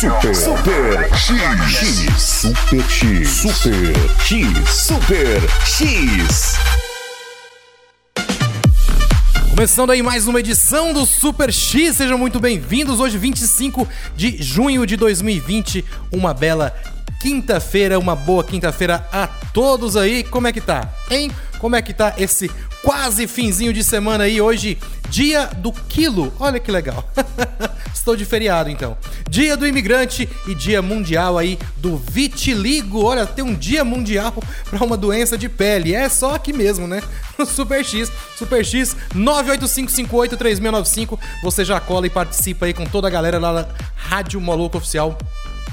Super, 0.00 0.34
Super 0.34 1.14
X, 1.14 2.22
Super 2.22 2.82
X, 2.88 3.28
Super 3.28 3.92
X, 4.24 4.70
Super 4.70 5.50
X. 5.66 6.54
Começando 9.50 9.90
aí 9.90 10.02
mais 10.02 10.26
uma 10.26 10.40
edição 10.40 10.94
do 10.94 11.04
Super 11.04 11.52
X, 11.52 11.96
sejam 11.96 12.16
muito 12.16 12.40
bem-vindos. 12.40 12.98
Hoje, 12.98 13.18
25 13.18 13.86
de 14.16 14.42
junho 14.42 14.86
de 14.86 14.96
2020, 14.96 15.84
uma 16.10 16.32
bela 16.32 16.74
quinta-feira, 17.20 17.98
uma 17.98 18.16
boa 18.16 18.42
quinta-feira 18.42 19.06
a 19.12 19.26
todos 19.52 19.98
aí. 19.98 20.24
Como 20.24 20.48
é 20.48 20.52
que 20.54 20.62
tá? 20.62 20.90
Hein? 21.10 21.30
Como 21.58 21.76
é 21.76 21.82
que 21.82 21.92
tá 21.92 22.14
esse 22.16 22.50
quase 22.82 23.26
finzinho 23.26 23.70
de 23.70 23.84
semana 23.84 24.24
aí? 24.24 24.40
Hoje, 24.40 24.78
dia 25.10 25.46
do 25.46 25.72
quilo. 25.72 26.32
Olha 26.38 26.60
que 26.60 26.70
legal. 26.70 27.04
Estou 27.92 28.14
de 28.16 28.24
feriado 28.24 28.70
então. 28.70 28.96
Dia 29.28 29.56
do 29.56 29.66
imigrante 29.66 30.28
e 30.46 30.54
dia 30.54 30.80
mundial 30.80 31.36
aí 31.36 31.58
do 31.76 31.96
vitiligo. 31.96 33.04
Olha, 33.04 33.26
tem 33.26 33.44
um 33.44 33.54
dia 33.54 33.84
mundial 33.84 34.32
para 34.70 34.84
uma 34.84 34.96
doença 34.96 35.36
de 35.36 35.48
pele. 35.48 35.92
É 35.94 36.08
só 36.08 36.36
aqui 36.36 36.52
mesmo, 36.52 36.86
né? 36.86 37.02
No 37.36 37.44
Super 37.50 37.84
X, 37.84 38.10
Super 38.38 38.64
X 38.64 38.96
985583695. 39.14 41.18
Você 41.42 41.64
já 41.64 41.80
cola 41.80 42.06
e 42.06 42.10
participa 42.10 42.66
aí 42.66 42.72
com 42.72 42.86
toda 42.86 43.08
a 43.08 43.10
galera 43.10 43.38
lá 43.38 43.62
da 43.62 43.68
Rádio 43.96 44.40
Moloco 44.40 44.78
Oficial 44.78 45.18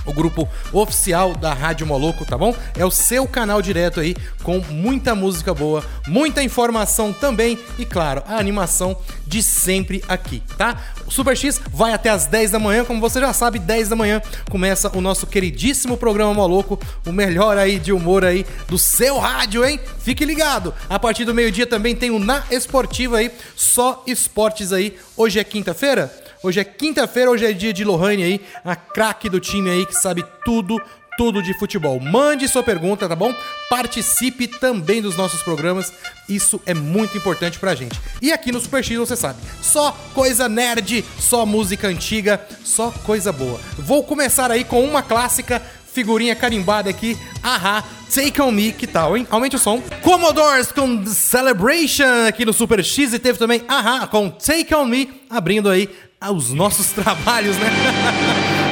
o 0.07 0.13
grupo 0.13 0.47
oficial 0.73 1.35
da 1.35 1.53
Rádio 1.53 1.85
Moloco, 1.85 2.25
tá 2.25 2.37
bom? 2.37 2.55
É 2.75 2.85
o 2.85 2.89
seu 2.89 3.27
canal 3.27 3.61
direto 3.61 3.99
aí 3.99 4.15
com 4.41 4.59
muita 4.69 5.13
música 5.13 5.53
boa, 5.53 5.83
muita 6.07 6.41
informação 6.41 7.13
também 7.13 7.59
e 7.77 7.85
claro, 7.85 8.23
a 8.25 8.37
animação 8.37 8.97
de 9.27 9.43
sempre 9.43 10.03
aqui, 10.07 10.41
tá? 10.57 10.81
O 11.05 11.11
Super 11.11 11.35
X 11.35 11.61
vai 11.71 11.93
até 11.93 12.09
as 12.09 12.25
10 12.25 12.51
da 12.51 12.59
manhã, 12.59 12.85
como 12.85 13.01
você 13.01 13.19
já 13.19 13.33
sabe, 13.33 13.59
10 13.59 13.89
da 13.89 13.95
manhã 13.95 14.21
começa 14.49 14.89
o 14.97 15.01
nosso 15.01 15.27
queridíssimo 15.27 15.97
programa 15.97 16.33
Moloco, 16.33 16.79
o 17.05 17.11
melhor 17.11 17.57
aí 17.57 17.77
de 17.77 17.91
humor 17.91 18.23
aí 18.23 18.45
do 18.67 18.77
seu 18.77 19.17
rádio, 19.17 19.65
hein? 19.65 19.79
Fique 19.99 20.23
ligado. 20.23 20.73
A 20.89 20.97
partir 20.97 21.25
do 21.25 21.33
meio-dia 21.33 21.67
também 21.67 21.95
tem 21.95 22.09
o 22.09 22.19
Na 22.19 22.43
Esportiva 22.49 23.17
aí, 23.17 23.31
só 23.55 24.03
esportes 24.07 24.71
aí. 24.71 24.97
Hoje 25.15 25.39
é 25.39 25.43
quinta-feira? 25.43 26.26
Hoje 26.43 26.59
é 26.59 26.63
quinta-feira, 26.63 27.31
hoje 27.31 27.45
é 27.45 27.51
dia 27.51 27.73
de 27.73 27.83
Lohane 27.83 28.23
aí, 28.23 28.41
a 28.63 28.75
craque 28.75 29.27
do 29.27 29.39
time 29.39 29.71
aí 29.71 29.85
que 29.87 29.95
sabe 29.95 30.23
tudo, 30.45 30.79
tudo 31.17 31.41
de 31.41 31.57
futebol. 31.57 31.99
Mande 31.99 32.47
sua 32.47 32.61
pergunta, 32.61 33.09
tá 33.09 33.15
bom? 33.15 33.33
Participe 33.67 34.47
também 34.47 35.01
dos 35.01 35.17
nossos 35.17 35.41
programas, 35.41 35.91
isso 36.29 36.61
é 36.65 36.75
muito 36.75 37.17
importante 37.17 37.57
pra 37.57 37.73
gente. 37.73 37.99
E 38.21 38.31
aqui 38.31 38.51
no 38.51 38.59
Super 38.59 38.83
X 38.83 38.97
você 38.99 39.15
sabe, 39.15 39.39
só 39.63 39.91
coisa 40.13 40.47
nerd, 40.47 41.03
só 41.19 41.43
música 41.43 41.87
antiga, 41.87 42.39
só 42.63 42.91
coisa 43.03 43.31
boa. 43.31 43.59
Vou 43.79 44.03
começar 44.03 44.51
aí 44.51 44.63
com 44.63 44.83
uma 44.83 45.01
clássica 45.01 45.59
figurinha 45.91 46.35
carimbada 46.35 46.87
aqui. 46.87 47.17
Ahá, 47.41 47.83
Take 48.13 48.39
On 48.39 48.51
Me, 48.51 48.71
que 48.71 48.85
tal, 48.85 49.17
hein? 49.17 49.25
Aumente 49.31 49.55
o 49.55 49.59
som. 49.59 49.81
Commodores 50.03 50.71
com 50.71 51.03
Celebration 51.07 52.27
aqui 52.27 52.45
no 52.45 52.53
Super 52.53 52.85
X 52.85 53.13
e 53.13 53.17
teve 53.17 53.39
também 53.39 53.63
Ahá 53.67 54.05
com 54.05 54.29
Take 54.29 54.75
On 54.75 54.85
Me, 54.85 55.09
abrindo 55.27 55.67
aí 55.67 55.89
os 56.31 56.51
nossos 56.51 56.87
trabalhos, 56.93 57.55
né? 57.57 57.69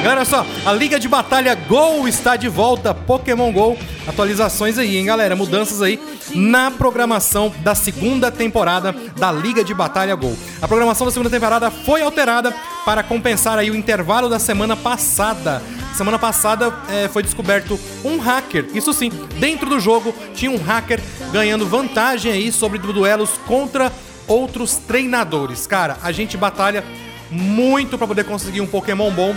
Galera, 0.02 0.20
olha 0.20 0.24
só, 0.24 0.44
a 0.64 0.72
Liga 0.72 0.98
de 0.98 1.08
Batalha 1.08 1.54
Go 1.54 2.08
está 2.08 2.34
de 2.34 2.48
volta, 2.48 2.92
Pokémon 2.92 3.52
Go. 3.52 3.78
Atualizações 4.06 4.78
aí, 4.78 4.96
hein, 4.96 5.06
galera? 5.06 5.36
Mudanças 5.36 5.80
aí 5.80 6.00
na 6.34 6.72
programação 6.72 7.52
da 7.60 7.74
segunda 7.74 8.32
temporada 8.32 8.92
da 9.16 9.30
Liga 9.30 9.62
de 9.62 9.72
Batalha 9.72 10.14
Go. 10.16 10.36
A 10.60 10.66
programação 10.66 11.06
da 11.06 11.12
segunda 11.12 11.30
temporada 11.30 11.70
foi 11.70 12.02
alterada 12.02 12.52
para 12.84 13.04
compensar 13.04 13.58
aí 13.58 13.70
o 13.70 13.76
intervalo 13.76 14.28
da 14.28 14.40
semana 14.40 14.76
passada. 14.76 15.62
Semana 15.94 16.18
passada 16.18 16.74
eh, 16.90 17.08
foi 17.08 17.22
descoberto 17.22 17.78
um 18.04 18.18
hacker, 18.18 18.66
isso 18.74 18.92
sim, 18.92 19.10
dentro 19.38 19.70
do 19.70 19.80
jogo 19.80 20.14
tinha 20.34 20.50
um 20.50 20.58
hacker 20.58 21.00
ganhando 21.32 21.66
vantagem 21.66 22.30
aí 22.30 22.52
sobre 22.52 22.78
duelos 22.78 23.30
contra 23.46 23.90
outros 24.26 24.76
treinadores. 24.76 25.66
Cara, 25.66 25.96
a 26.02 26.12
gente 26.12 26.36
batalha 26.36 26.84
muito 27.30 27.96
para 27.96 28.06
poder 28.06 28.24
conseguir 28.24 28.60
um 28.60 28.66
Pokémon 28.66 29.10
bom 29.10 29.34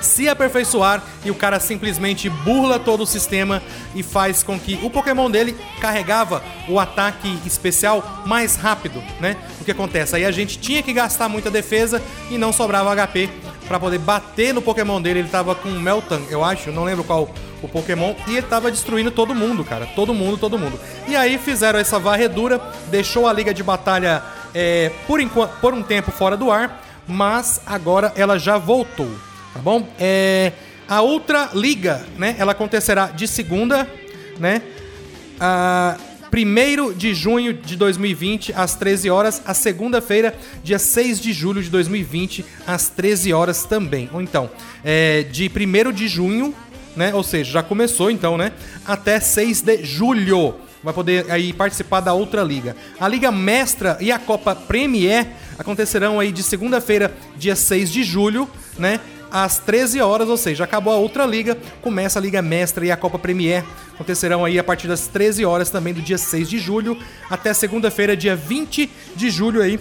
se 0.00 0.28
aperfeiçoar 0.28 1.02
e 1.24 1.30
o 1.30 1.34
cara 1.34 1.58
simplesmente 1.60 2.28
burla 2.28 2.78
todo 2.78 3.02
o 3.02 3.06
sistema 3.06 3.62
e 3.94 4.02
faz 4.02 4.42
com 4.42 4.58
que 4.58 4.78
o 4.82 4.90
Pokémon 4.90 5.30
dele 5.30 5.56
carregava 5.80 6.42
o 6.68 6.78
ataque 6.78 7.38
especial 7.44 8.22
mais 8.26 8.56
rápido, 8.56 9.02
né? 9.20 9.36
O 9.60 9.64
que 9.64 9.70
acontece? 9.70 10.16
Aí 10.16 10.24
a 10.24 10.30
gente 10.30 10.58
tinha 10.58 10.82
que 10.82 10.92
gastar 10.92 11.28
muita 11.28 11.50
defesa 11.50 12.02
e 12.30 12.38
não 12.38 12.52
sobrava 12.52 12.94
HP 12.94 13.28
para 13.66 13.78
poder 13.78 13.98
bater 13.98 14.54
no 14.54 14.62
Pokémon 14.62 15.00
dele. 15.00 15.20
Ele 15.20 15.28
tava 15.28 15.54
com 15.54 15.68
Meltan, 15.68 16.22
eu 16.30 16.44
acho, 16.44 16.72
não 16.72 16.84
lembro 16.84 17.04
qual 17.04 17.30
o 17.60 17.68
Pokémon, 17.68 18.14
e 18.28 18.36
ele 18.36 18.46
tava 18.46 18.70
destruindo 18.70 19.10
todo 19.10 19.34
mundo, 19.34 19.64
cara. 19.64 19.86
Todo 19.86 20.14
mundo, 20.14 20.38
todo 20.38 20.58
mundo. 20.58 20.78
E 21.08 21.16
aí 21.16 21.38
fizeram 21.38 21.78
essa 21.78 21.98
varredura, 21.98 22.60
deixou 22.88 23.26
a 23.26 23.32
liga 23.32 23.52
de 23.52 23.64
batalha 23.64 24.22
é, 24.54 24.92
por, 25.06 25.20
por 25.60 25.74
um 25.74 25.82
tempo 25.82 26.12
fora 26.12 26.36
do 26.36 26.52
ar, 26.52 26.87
mas 27.08 27.60
agora 27.66 28.12
ela 28.14 28.38
já 28.38 28.58
voltou 28.58 29.10
tá 29.58 29.62
bom? 29.62 29.88
É, 29.98 30.52
a 30.88 31.00
outra 31.02 31.50
liga, 31.52 32.06
né? 32.16 32.36
Ela 32.38 32.52
acontecerá 32.52 33.06
de 33.06 33.26
segunda, 33.26 33.88
né? 34.38 34.62
A 35.40 35.96
1 36.32 36.92
de 36.92 37.12
junho 37.12 37.52
de 37.52 37.76
2020, 37.76 38.52
às 38.54 38.76
13 38.76 39.10
horas. 39.10 39.42
A 39.44 39.54
segunda-feira, 39.54 40.34
dia 40.62 40.78
6 40.78 41.20
de 41.20 41.32
julho 41.32 41.60
de 41.62 41.70
2020, 41.70 42.44
às 42.66 42.88
13 42.88 43.32
horas 43.32 43.64
também. 43.64 44.08
Ou 44.12 44.22
então, 44.22 44.48
é, 44.84 45.24
de 45.24 45.50
1 45.50 45.92
de 45.92 46.06
junho, 46.06 46.54
né? 46.96 47.12
Ou 47.12 47.24
seja, 47.24 47.50
já 47.50 47.62
começou 47.62 48.10
então, 48.10 48.38
né? 48.38 48.52
Até 48.86 49.18
6 49.18 49.62
de 49.62 49.84
julho. 49.84 50.54
Vai 50.84 50.94
poder 50.94 51.28
aí 51.30 51.52
participar 51.52 52.00
da 52.00 52.14
outra 52.14 52.42
liga. 52.44 52.76
A 53.00 53.08
Liga 53.08 53.32
Mestra 53.32 53.98
e 54.00 54.12
a 54.12 54.18
Copa 54.18 54.54
Premier 54.54 55.26
acontecerão 55.58 56.20
aí 56.20 56.30
de 56.32 56.42
segunda-feira, 56.42 57.12
dia 57.36 57.56
6 57.56 57.90
de 57.90 58.02
julho, 58.02 58.48
né? 58.78 59.00
às 59.30 59.58
13 59.58 60.00
horas, 60.00 60.28
ou 60.28 60.36
seja, 60.36 60.64
acabou 60.64 60.92
a 60.92 60.96
outra 60.96 61.26
liga, 61.26 61.56
começa 61.82 62.18
a 62.18 62.22
Liga 62.22 62.40
Mestra 62.40 62.84
e 62.84 62.90
a 62.90 62.96
Copa 62.96 63.18
Premier. 63.18 63.64
Acontecerão 63.94 64.44
aí 64.44 64.58
a 64.58 64.64
partir 64.64 64.88
das 64.88 65.06
13 65.06 65.44
horas 65.44 65.70
também 65.70 65.92
do 65.92 66.00
dia 66.00 66.18
6 66.18 66.48
de 66.48 66.58
julho 66.58 66.96
até 67.28 67.52
segunda-feira, 67.52 68.16
dia 68.16 68.34
20 68.34 68.90
de 69.14 69.30
julho 69.30 69.62
aí. 69.62 69.78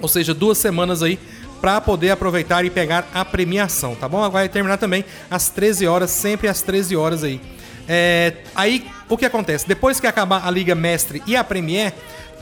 Ou 0.00 0.08
seja, 0.08 0.34
duas 0.34 0.58
semanas 0.58 1.02
aí 1.02 1.18
para 1.60 1.80
poder 1.80 2.10
aproveitar 2.10 2.64
e 2.64 2.70
pegar 2.70 3.08
a 3.14 3.24
premiação, 3.24 3.94
tá 3.94 4.08
bom? 4.08 4.28
Vai 4.28 4.48
terminar 4.48 4.76
também 4.76 5.04
às 5.30 5.48
13 5.48 5.86
horas, 5.86 6.10
sempre 6.10 6.48
às 6.48 6.60
13 6.60 6.96
horas 6.96 7.24
aí. 7.24 7.40
É, 7.88 8.34
aí 8.54 8.84
o 9.08 9.16
que 9.16 9.24
acontece? 9.24 9.66
Depois 9.68 10.00
que 10.00 10.06
acabar 10.06 10.46
a 10.46 10.50
Liga 10.50 10.74
Mestre 10.74 11.22
e 11.26 11.36
a 11.36 11.44
Premier, 11.44 11.92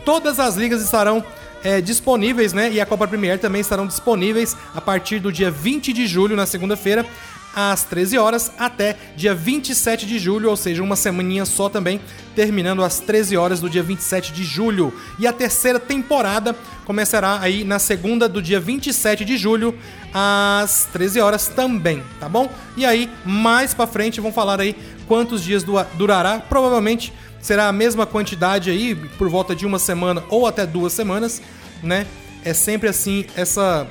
todas 0.05 0.41
as 0.41 0.57
ligas 0.57 0.83
estarão 0.83 1.25
é, 1.65 1.81
disponíveis, 1.81 2.53
né? 2.53 2.71
E 2.73 2.81
a 2.81 2.87
Copa 2.87 3.07
Premier 3.07 3.39
também 3.39 3.61
estarão 3.61 3.87
disponíveis 3.87 4.57
a 4.75 4.81
partir 4.81 5.19
do 5.19 5.33
dia 5.33 5.51
20 5.51 5.93
de 5.93 6.07
julho, 6.07 6.37
na 6.37 6.47
segunda-feira, 6.47 7.07
às 7.55 7.85
13 7.85 8.19
horas 8.19 8.51
até 8.59 8.97
dia 9.15 9.35
27 9.35 10.07
de 10.07 10.19
julho, 10.19 10.49
ou 10.49 10.57
seja, 10.57 10.83
uma 10.83 10.97
semaninha 10.97 11.45
só 11.45 11.69
também, 11.69 12.01
terminando 12.35 12.83
às 12.83 12.99
13 13.01 13.37
horas 13.37 13.61
do 13.61 13.69
dia 13.69 13.83
27 13.83 14.33
de 14.33 14.43
julho. 14.43 14.93
E 15.19 15.27
a 15.27 15.33
terceira 15.33 15.79
temporada 15.79 16.57
começará 16.85 17.39
aí 17.41 17.63
na 17.63 17.79
segunda 17.79 18.29
do 18.29 18.41
dia 18.41 18.59
27 18.59 19.25
de 19.25 19.37
julho 19.37 19.79
às 20.13 20.89
13 20.93 21.21
horas 21.21 21.49
também, 21.49 22.03
tá 22.19 22.29
bom? 22.29 22.51
E 22.77 22.85
aí, 22.85 23.11
mais 23.25 23.75
para 23.75 23.87
frente 23.87 24.21
vão 24.21 24.33
falar 24.33 24.61
aí 24.61 24.75
quantos 25.07 25.43
dias 25.43 25.65
durará, 25.95 26.39
provavelmente 26.41 27.13
será 27.43 27.69
a 27.69 27.73
mesma 27.73 28.07
quantidade 28.07 28.71
aí, 28.71 28.95
por 28.95 29.29
volta 29.29 29.55
de 29.55 29.67
uma 29.67 29.79
semana 29.79 30.25
ou 30.31 30.47
até 30.47 30.65
duas 30.65 30.95
semanas, 30.95 31.43
né? 31.83 32.07
É 32.45 32.55
sempre 32.55 32.89
assim 32.89 33.27
essa 33.37 33.87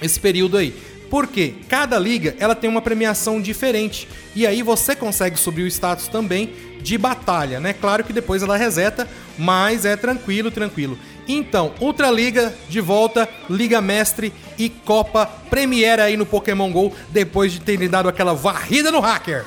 esse 0.00 0.18
período 0.18 0.56
aí. 0.56 0.74
Porque 1.10 1.54
cada 1.68 1.98
liga 1.98 2.34
ela 2.38 2.54
tem 2.54 2.68
uma 2.68 2.82
premiação 2.82 3.40
diferente 3.40 4.08
e 4.34 4.46
aí 4.46 4.62
você 4.62 4.96
consegue 4.96 5.38
subir 5.38 5.62
o 5.62 5.66
status 5.66 6.08
também 6.08 6.52
de 6.80 6.98
batalha, 6.98 7.60
né? 7.60 7.72
Claro 7.72 8.04
que 8.04 8.12
depois 8.12 8.42
ela 8.42 8.56
reseta, 8.56 9.08
mas 9.38 9.84
é 9.84 9.96
tranquilo, 9.96 10.50
tranquilo. 10.50 10.98
Então, 11.28 11.72
Ultra 11.80 12.10
Liga 12.10 12.54
de 12.68 12.80
volta, 12.80 13.28
Liga 13.50 13.80
Mestre 13.80 14.32
e 14.58 14.68
Copa 14.68 15.26
Premiere 15.50 16.02
aí 16.02 16.16
no 16.16 16.26
Pokémon 16.26 16.70
GO 16.70 16.92
depois 17.10 17.52
de 17.52 17.60
terem 17.60 17.88
dado 17.88 18.08
aquela 18.08 18.34
varrida 18.34 18.90
no 18.90 19.00
hacker. 19.00 19.44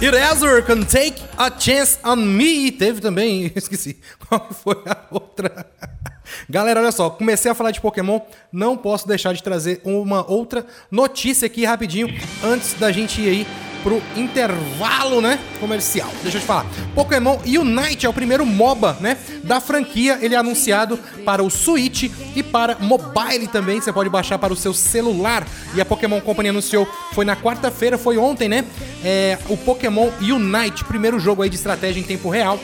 Eraser 0.00 0.62
can 0.62 0.82
take 0.84 1.20
a 1.36 1.50
chance 1.50 1.98
on 2.04 2.16
me. 2.16 2.70
Teve 2.70 3.00
também, 3.00 3.50
esqueci 3.56 3.98
qual 4.28 4.48
foi 4.52 4.76
a 4.86 4.96
outra. 5.10 5.66
Galera, 6.48 6.80
olha 6.80 6.92
só, 6.92 7.10
comecei 7.10 7.50
a 7.50 7.54
falar 7.54 7.72
de 7.72 7.80
Pokémon, 7.80 8.20
não 8.52 8.76
posso 8.76 9.08
deixar 9.08 9.32
de 9.32 9.42
trazer 9.42 9.80
uma 9.84 10.30
outra 10.30 10.64
notícia 10.88 11.46
aqui 11.46 11.64
rapidinho 11.64 12.08
antes 12.44 12.74
da 12.74 12.92
gente 12.92 13.20
ir 13.20 13.28
aí 13.28 13.46
pro 13.82 14.02
intervalo, 14.16 15.20
né, 15.20 15.38
comercial. 15.60 16.08
Deixa 16.22 16.38
eu 16.38 16.40
te 16.40 16.46
falar. 16.46 16.66
Pokémon 16.94 17.38
Unite 17.46 18.06
é 18.06 18.08
o 18.08 18.12
primeiro 18.12 18.44
MOBA, 18.44 18.96
né, 19.00 19.16
da 19.44 19.60
franquia. 19.60 20.18
Ele 20.20 20.34
é 20.34 20.38
anunciado 20.38 20.98
para 21.24 21.42
o 21.42 21.50
Switch 21.50 22.10
e 22.34 22.42
para 22.42 22.76
mobile 22.80 23.46
também. 23.46 23.80
Você 23.80 23.92
pode 23.92 24.08
baixar 24.08 24.38
para 24.38 24.52
o 24.52 24.56
seu 24.56 24.72
celular. 24.72 25.46
E 25.74 25.80
a 25.80 25.84
Pokémon 25.84 26.20
Company 26.20 26.48
anunciou, 26.48 26.88
foi 27.12 27.24
na 27.24 27.36
quarta-feira, 27.36 27.98
foi 27.98 28.18
ontem, 28.18 28.48
né, 28.48 28.64
é, 29.04 29.38
o 29.48 29.56
Pokémon 29.56 30.08
Unite, 30.20 30.84
primeiro 30.84 31.18
jogo 31.18 31.42
aí 31.42 31.48
de 31.48 31.56
estratégia 31.56 32.00
em 32.00 32.04
tempo 32.04 32.28
real 32.28 32.58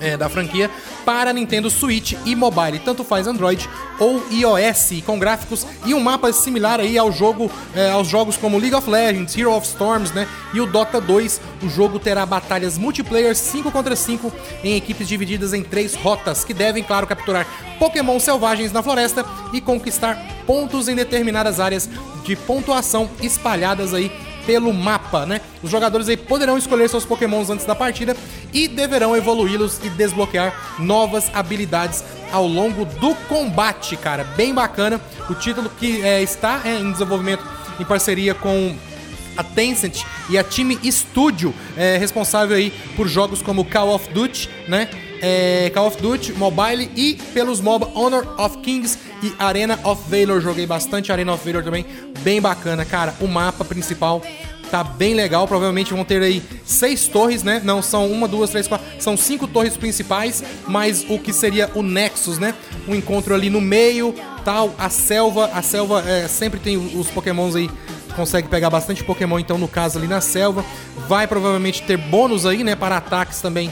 é, 0.00 0.16
da 0.16 0.28
franquia 0.28 0.70
para 1.04 1.32
Nintendo 1.32 1.70
Switch 1.70 2.14
e 2.24 2.34
mobile, 2.34 2.78
tanto 2.78 3.04
faz 3.04 3.26
Android 3.26 3.68
ou 3.98 4.22
iOS, 4.30 5.02
com 5.04 5.18
gráficos 5.18 5.66
e 5.84 5.94
um 5.94 6.00
mapa 6.00 6.32
similar 6.32 6.80
aí 6.80 6.96
ao 6.98 7.10
jogo, 7.10 7.50
é, 7.74 7.90
aos 7.90 8.08
jogos 8.08 8.36
como 8.36 8.58
League 8.58 8.74
of 8.74 8.88
Legends, 8.88 9.36
Hero 9.36 9.52
of 9.52 9.66
Storms, 9.66 10.12
né, 10.12 10.28
e 10.54 10.60
o 10.60 10.66
Dota 10.66 11.00
2. 11.00 11.40
O 11.62 11.68
jogo 11.68 11.98
terá 11.98 12.24
batalhas 12.24 12.78
multiplayer 12.78 13.34
5 13.34 13.70
contra 13.70 13.96
5 13.96 14.32
em 14.62 14.76
equipes 14.76 15.08
divididas 15.08 15.52
em 15.52 15.62
três 15.62 15.94
rotas, 15.94 16.44
que 16.44 16.54
devem, 16.54 16.82
claro, 16.82 17.06
capturar 17.06 17.46
Pokémon 17.78 18.18
selvagens 18.20 18.72
na 18.72 18.82
floresta 18.82 19.24
e 19.52 19.60
conquistar 19.60 20.16
pontos 20.46 20.88
em 20.88 20.94
determinadas 20.94 21.60
áreas 21.60 21.88
de 22.24 22.36
pontuação 22.36 23.08
espalhadas 23.22 23.94
aí 23.94 24.12
pelo 24.48 24.72
mapa, 24.72 25.26
né? 25.26 25.42
Os 25.62 25.70
jogadores 25.70 26.08
aí 26.08 26.16
poderão 26.16 26.56
escolher 26.56 26.88
seus 26.88 27.04
pokémons 27.04 27.50
antes 27.50 27.66
da 27.66 27.74
partida 27.74 28.16
e 28.50 28.66
deverão 28.66 29.14
evoluí-los 29.14 29.78
e 29.84 29.90
desbloquear 29.90 30.78
novas 30.78 31.30
habilidades 31.34 32.02
ao 32.32 32.46
longo 32.46 32.86
do 32.86 33.14
combate, 33.28 33.94
cara. 33.94 34.24
Bem 34.24 34.54
bacana. 34.54 34.98
O 35.28 35.34
título 35.34 35.70
que 35.78 36.00
é, 36.00 36.22
está 36.22 36.62
é, 36.64 36.78
em 36.78 36.90
desenvolvimento 36.90 37.44
em 37.78 37.84
parceria 37.84 38.32
com 38.32 38.74
a 39.36 39.44
Tencent 39.44 40.02
e 40.30 40.38
a 40.38 40.42
Team 40.42 40.70
Studio, 40.90 41.54
é, 41.76 41.98
responsável 41.98 42.56
aí 42.56 42.72
por 42.96 43.06
jogos 43.06 43.42
como 43.42 43.66
Call 43.66 43.94
of 43.94 44.08
Duty, 44.14 44.48
né? 44.66 44.88
É, 45.20 45.70
Call 45.74 45.86
of 45.86 46.00
Duty 46.00 46.32
Mobile 46.32 46.90
e 46.96 47.14
pelos 47.32 47.60
MOBA 47.60 47.90
Honor 47.94 48.26
of 48.38 48.58
Kings 48.58 48.98
e 49.22 49.32
Arena 49.38 49.78
of 49.84 50.02
Valor. 50.08 50.40
Joguei 50.40 50.66
bastante 50.66 51.10
Arena 51.10 51.32
of 51.32 51.44
Valor 51.44 51.64
também, 51.64 51.84
bem 52.20 52.40
bacana, 52.40 52.84
cara. 52.84 53.14
O 53.20 53.26
mapa 53.26 53.64
principal 53.64 54.22
tá 54.70 54.84
bem 54.84 55.14
legal. 55.14 55.46
Provavelmente 55.48 55.92
vão 55.92 56.04
ter 56.04 56.22
aí 56.22 56.42
seis 56.64 57.06
torres, 57.06 57.42
né? 57.42 57.60
Não 57.64 57.82
são 57.82 58.10
uma, 58.10 58.28
duas, 58.28 58.50
três, 58.50 58.68
quatro. 58.68 58.86
São 58.98 59.16
cinco 59.16 59.46
torres 59.46 59.76
principais, 59.76 60.42
mais 60.66 61.04
o 61.08 61.18
que 61.18 61.32
seria 61.32 61.70
o 61.74 61.82
Nexus, 61.82 62.38
né? 62.38 62.54
Um 62.86 62.94
encontro 62.94 63.34
ali 63.34 63.50
no 63.50 63.60
meio, 63.60 64.14
tal. 64.44 64.74
A 64.78 64.88
selva, 64.88 65.50
a 65.52 65.62
selva 65.62 66.02
é, 66.06 66.28
sempre 66.28 66.60
tem 66.60 66.76
os 66.76 67.08
Pokémons 67.08 67.56
aí. 67.56 67.70
Consegue 68.14 68.48
pegar 68.48 68.68
bastante 68.68 69.04
Pokémon, 69.04 69.38
então 69.38 69.58
no 69.58 69.68
caso 69.68 69.98
ali 69.98 70.08
na 70.08 70.20
selva. 70.20 70.64
Vai 71.08 71.26
provavelmente 71.26 71.82
ter 71.82 71.96
bônus 71.96 72.46
aí, 72.46 72.64
né? 72.64 72.74
Para 72.74 72.96
ataques 72.96 73.40
também 73.40 73.70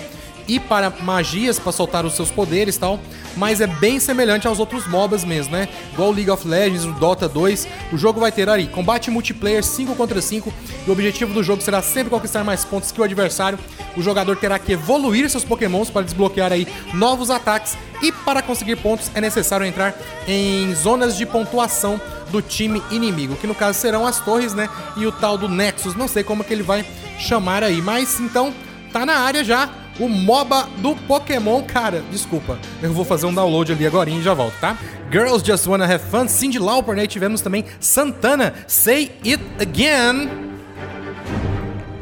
e 0.48 0.60
para 0.60 0.90
magias 0.90 1.58
para 1.58 1.72
soltar 1.72 2.04
os 2.04 2.14
seus 2.14 2.30
poderes 2.30 2.76
e 2.76 2.80
tal, 2.80 3.00
mas 3.36 3.60
é 3.60 3.66
bem 3.66 3.98
semelhante 3.98 4.46
aos 4.46 4.58
outros 4.58 4.86
MOBAs 4.86 5.24
mesmo, 5.24 5.52
né? 5.52 5.68
Igual 5.92 6.10
o 6.10 6.12
League 6.12 6.30
of 6.30 6.46
Legends, 6.46 6.84
o 6.84 6.92
Dota 6.92 7.28
2. 7.28 7.68
O 7.92 7.98
jogo 7.98 8.20
vai 8.20 8.32
ter 8.32 8.48
aí 8.48 8.66
combate 8.66 9.10
multiplayer 9.10 9.62
5 9.62 9.94
contra 9.94 10.20
5 10.20 10.52
e 10.86 10.88
o 10.88 10.92
objetivo 10.92 11.34
do 11.34 11.42
jogo 11.42 11.62
será 11.62 11.82
sempre 11.82 12.10
conquistar 12.10 12.44
mais 12.44 12.64
pontos 12.64 12.92
que 12.92 13.00
o 13.00 13.04
adversário. 13.04 13.58
O 13.96 14.02
jogador 14.02 14.36
terá 14.36 14.58
que 14.58 14.72
evoluir 14.72 15.28
seus 15.28 15.44
pokémons 15.44 15.90
para 15.90 16.02
desbloquear 16.02 16.52
aí 16.52 16.66
novos 16.94 17.30
ataques 17.30 17.76
e 18.02 18.12
para 18.12 18.42
conseguir 18.42 18.76
pontos 18.76 19.10
é 19.14 19.20
necessário 19.20 19.66
entrar 19.66 19.94
em 20.28 20.74
zonas 20.74 21.16
de 21.16 21.24
pontuação 21.24 22.00
do 22.30 22.42
time 22.42 22.82
inimigo, 22.90 23.36
que 23.36 23.46
no 23.46 23.54
caso 23.54 23.78
serão 23.78 24.06
as 24.06 24.20
torres, 24.20 24.52
né? 24.52 24.68
E 24.96 25.06
o 25.06 25.12
tal 25.12 25.38
do 25.38 25.48
Nexus, 25.48 25.94
não 25.94 26.08
sei 26.08 26.24
como 26.24 26.44
que 26.44 26.52
ele 26.52 26.62
vai 26.62 26.84
chamar 27.18 27.62
aí, 27.62 27.80
mas 27.80 28.20
então 28.20 28.52
tá 28.92 29.06
na 29.06 29.16
área 29.18 29.44
já 29.44 29.70
o 29.98 30.08
MOBA 30.08 30.68
do 30.78 30.94
Pokémon. 30.94 31.62
Cara, 31.62 32.02
desculpa, 32.10 32.58
eu 32.82 32.92
vou 32.92 33.04
fazer 33.04 33.26
um 33.26 33.34
download 33.34 33.72
ali 33.72 33.86
agora 33.86 34.10
e 34.10 34.22
já 34.22 34.34
volto, 34.34 34.54
tá? 34.60 34.76
Girls 35.10 35.44
Just 35.44 35.66
Wanna 35.66 35.84
Have 35.84 36.04
Fun, 36.10 36.28
Cindy 36.28 36.58
Lauper, 36.58 36.94
né? 36.94 37.04
E 37.04 37.06
tivemos 37.06 37.40
também 37.40 37.64
Santana, 37.80 38.54
Say 38.66 39.12
It 39.24 39.42
Again. 39.60 40.28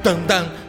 Dun, 0.02 0.26
dun. 0.26 0.64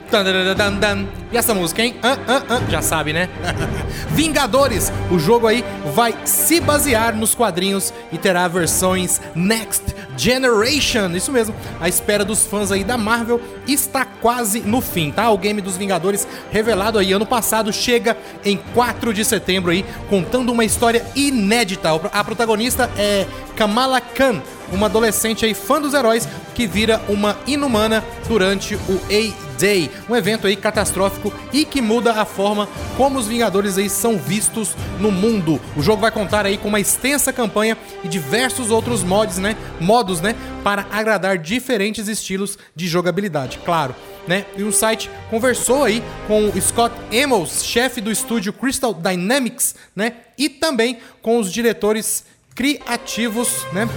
E 1.31 1.37
essa 1.37 1.53
música, 1.53 1.81
hein? 1.81 1.95
Uh, 1.97 2.07
uh, 2.07 2.65
uh, 2.65 2.71
já 2.71 2.81
sabe, 2.81 3.11
né? 3.11 3.27
Vingadores, 4.11 4.91
o 5.11 5.19
jogo 5.19 5.47
aí 5.47 5.65
vai 5.93 6.15
se 6.25 6.61
basear 6.61 7.15
nos 7.15 7.33
quadrinhos 7.35 7.93
e 8.11 8.17
terá 8.17 8.47
versões 8.47 9.19
Next 9.35 9.83
Generation. 10.17 11.11
Isso 11.15 11.31
mesmo, 11.31 11.55
a 11.79 11.87
espera 11.87 12.23
dos 12.25 12.45
fãs 12.45 12.71
aí 12.71 12.83
da 12.83 12.97
Marvel 12.97 13.41
está 13.67 14.05
quase 14.05 14.61
no 14.61 14.81
fim, 14.81 15.11
tá? 15.11 15.29
O 15.29 15.37
game 15.37 15.61
dos 15.61 15.77
Vingadores, 15.77 16.27
revelado 16.51 16.97
aí 16.99 17.11
ano 17.13 17.25
passado, 17.25 17.71
chega 17.71 18.17
em 18.43 18.57
4 18.73 19.13
de 19.13 19.25
setembro 19.25 19.71
aí, 19.71 19.85
contando 20.09 20.51
uma 20.51 20.65
história 20.65 21.05
inédita. 21.15 21.89
A 22.11 22.23
protagonista 22.23 22.89
é 22.97 23.25
Kamala 23.55 24.01
Khan, 24.01 24.41
uma 24.71 24.87
adolescente 24.87 25.45
aí 25.45 25.53
fã 25.53 25.81
dos 25.81 25.93
heróis 25.93 26.27
que 26.53 26.65
vira 26.65 27.01
uma 27.07 27.37
inumana 27.45 28.03
durante 28.27 28.75
o 28.75 28.99
A-Day, 29.09 29.91
um 30.09 30.15
evento 30.15 30.47
aí 30.47 30.55
catastrófico 30.55 31.33
e 31.51 31.65
que 31.65 31.81
muda 31.81 32.13
a 32.13 32.25
forma 32.25 32.67
como 32.97 33.19
os 33.19 33.27
Vingadores 33.27 33.77
aí 33.77 33.89
são 33.89 34.17
vistos 34.17 34.75
no 34.99 35.11
mundo. 35.11 35.59
O 35.75 35.81
jogo 35.81 36.01
vai 36.01 36.11
contar 36.11 36.45
aí 36.45 36.57
com 36.57 36.69
uma 36.69 36.79
extensa 36.79 37.33
campanha 37.33 37.77
e 38.03 38.07
diversos 38.07 38.71
outros 38.71 39.03
mods, 39.03 39.37
né, 39.37 39.55
modos, 39.79 40.21
né, 40.21 40.35
para 40.63 40.87
agradar 40.91 41.37
diferentes 41.37 42.07
estilos 42.07 42.57
de 42.75 42.87
jogabilidade, 42.87 43.59
claro. 43.65 43.95
Né? 44.27 44.43
E 44.57 44.63
o 44.63 44.71
site 44.71 45.07
conversou 45.29 45.83
aí 45.83 46.01
com 46.27 46.49
o 46.49 46.61
Scott 46.61 46.95
Amos, 47.23 47.63
chefe 47.63 48.01
do 48.01 48.11
estúdio 48.11 48.51
Crystal 48.51 48.91
Dynamics, 48.91 49.75
né? 49.95 50.13
E 50.35 50.49
também 50.49 50.97
com 51.21 51.37
os 51.37 51.53
diretores 51.53 52.25
criativos, 52.55 53.49
né? 53.71 53.87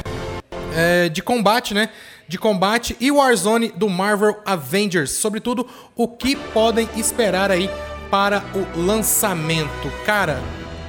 É, 0.78 1.08
de 1.08 1.20
combate, 1.20 1.74
né? 1.74 1.88
De 2.28 2.38
combate 2.38 2.96
e 3.00 3.10
Warzone 3.10 3.72
do 3.74 3.88
Marvel 3.88 4.40
Avengers. 4.46 5.10
Sobretudo, 5.10 5.66
o 5.96 6.06
que 6.06 6.36
podem 6.36 6.88
esperar 6.96 7.50
aí 7.50 7.68
para 8.08 8.44
o 8.54 8.80
lançamento. 8.80 9.90
Cara, 10.06 10.40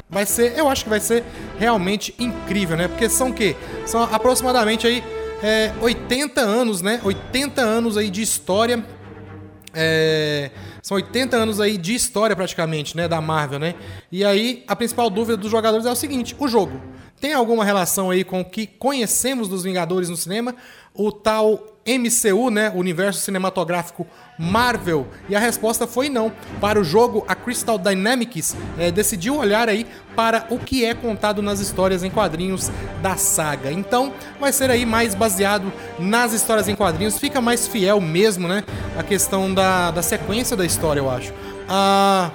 vai 0.07 0.27
ser, 0.27 0.55
eu 0.55 0.69
acho 0.69 0.83
que 0.83 0.89
vai 0.91 0.99
ser 0.99 1.23
realmente 1.57 2.13
incrível, 2.19 2.77
né? 2.77 2.87
Porque 2.87 3.09
são 3.09 3.29
o 3.29 3.33
quê? 3.33 3.55
São 3.87 4.03
aproximadamente 4.03 4.85
aí 4.85 5.03
é, 5.41 5.73
80 5.81 6.39
anos, 6.39 6.83
né? 6.83 7.01
80 7.03 7.59
anos 7.59 7.97
aí 7.97 8.11
de 8.11 8.21
história. 8.21 8.85
É, 9.73 10.51
são 10.83 10.97
80 10.97 11.35
anos 11.35 11.59
aí 11.59 11.77
de 11.77 11.95
história 11.95 12.35
praticamente, 12.35 12.97
né, 12.97 13.07
da 13.07 13.21
Marvel, 13.21 13.59
né? 13.59 13.75
E 14.11 14.23
aí 14.25 14.63
a 14.67 14.75
principal 14.75 15.09
dúvida 15.09 15.37
dos 15.37 15.49
jogadores 15.49 15.85
é 15.87 15.91
o 15.91 15.95
seguinte: 15.95 16.35
o 16.37 16.47
jogo 16.47 16.79
tem 17.19 17.33
alguma 17.33 17.65
relação 17.65 18.09
aí 18.09 18.23
com 18.23 18.41
o 18.41 18.45
que 18.45 18.65
conhecemos 18.65 19.47
dos 19.47 19.63
Vingadores 19.63 20.09
no 20.09 20.15
cinema? 20.15 20.55
O 20.93 21.11
tal 21.11 21.63
MCU, 21.85 22.49
né, 22.49 22.71
Universo 22.73 23.19
Cinematográfico 23.21 24.07
Marvel? 24.37 25.07
E 25.27 25.35
a 25.35 25.39
resposta 25.39 25.85
foi 25.85 26.07
não. 26.07 26.31
Para 26.61 26.79
o 26.79 26.83
jogo, 26.83 27.25
a 27.27 27.35
Crystal 27.35 27.77
Dynamics 27.77 28.55
é, 28.77 28.89
decidiu 28.89 29.35
olhar 29.35 29.67
aí 29.67 29.85
para 30.15 30.47
o 30.49 30.57
que 30.57 30.85
é 30.85 30.93
contado 30.93 31.41
nas 31.41 31.59
histórias 31.59 32.03
em 32.03 32.09
quadrinhos 32.09 32.71
da 33.01 33.17
saga. 33.17 33.71
Então, 33.71 34.13
vai 34.39 34.53
ser 34.53 34.71
aí 34.71 34.85
mais 34.85 35.13
baseado 35.13 35.71
nas 35.99 36.31
histórias 36.33 36.67
em 36.67 36.75
quadrinhos, 36.75 37.19
fica 37.19 37.41
mais 37.41 37.67
fiel 37.67 37.99
mesmo, 37.99 38.47
né? 38.47 38.63
A 38.97 39.03
questão 39.03 39.53
da, 39.53 39.91
da 39.91 40.01
sequência 40.01 40.55
da 40.55 40.65
história, 40.65 40.99
eu 40.99 41.09
acho. 41.09 41.33
Ah. 41.67 42.31